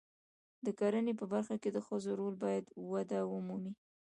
د 0.65 0.67
کرنې 0.79 1.13
په 1.19 1.25
برخه 1.31 1.55
کې 1.61 1.69
د 1.73 1.77
ښځو 1.87 2.11
رول 2.19 2.35
باید 2.43 2.65
وده 2.91 3.19
ومومي. 3.25 3.73